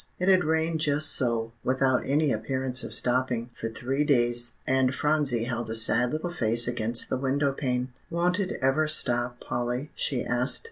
It 0.17 0.29
had 0.29 0.43
rained 0.43 0.79
just 0.79 1.11
so, 1.11 1.51
without 1.63 2.07
any 2.07 2.31
appearance 2.31 2.83
of 2.83 2.91
stopping, 2.91 3.51
for 3.59 3.69
three 3.69 4.03
days, 4.03 4.53
and 4.65 4.95
Phronsie 4.95 5.43
held 5.43 5.69
a 5.69 5.75
sad 5.75 6.11
little 6.11 6.31
face 6.31 6.67
against 6.67 7.07
the 7.11 7.17
window 7.19 7.53
pane. 7.53 7.89
"Won't 8.09 8.39
it 8.39 8.53
ever 8.63 8.87
stop, 8.87 9.39
Polly?" 9.39 9.91
she 9.93 10.25
asked. 10.25 10.59